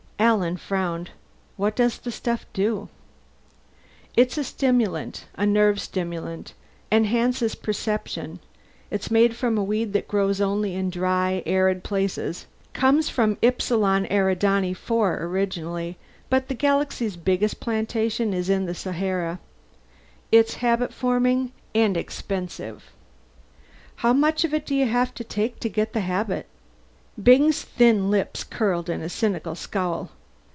Alan 0.23 0.55
frowned. 0.55 1.09
"What 1.57 1.75
does 1.75 1.97
the 1.97 2.11
stuff 2.11 2.45
do?" 2.53 2.89
"It's 4.15 4.37
a 4.37 4.43
stimulant 4.43 5.25
a 5.33 5.47
nerve 5.47 5.79
stimulant. 5.81 6.53
Enhances 6.91 7.55
perception. 7.55 8.39
It's 8.91 9.09
made 9.09 9.35
from 9.35 9.57
a 9.57 9.63
weed 9.63 9.93
that 9.93 10.07
grows 10.07 10.39
only 10.39 10.75
in 10.75 10.91
dry, 10.91 11.41
arid 11.47 11.83
places 11.83 12.45
comes 12.71 13.09
from 13.09 13.39
Epsilon 13.41 14.05
Eridani 14.11 14.71
IV 14.73 14.91
originally, 15.23 15.97
but 16.29 16.49
the 16.49 16.53
galaxy's 16.55 17.15
biggest 17.17 17.59
plantation 17.59 18.31
is 18.31 18.47
in 18.47 18.67
the 18.67 18.75
Sahara. 18.75 19.39
It's 20.31 20.53
habit 20.53 20.93
forming 20.93 21.51
and 21.73 21.97
expensive." 21.97 22.91
"How 23.97 24.13
much 24.13 24.45
of 24.45 24.53
it 24.53 24.67
do 24.67 24.75
you 24.75 24.85
have 24.85 25.15
to 25.15 25.23
take 25.23 25.55
to 25.55 25.59
to 25.61 25.69
get 25.69 25.93
the 25.93 26.01
habit?" 26.01 26.45
Byng's 27.21 27.61
thin 27.61 28.09
lips 28.09 28.43
curled 28.43 28.89
in 28.89 29.01
a 29.01 29.09
cynical 29.09 29.53
scowl. 29.53 30.11